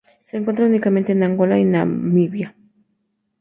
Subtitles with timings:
[0.23, 2.55] Se encuentra únicamente en Angola y Namibia.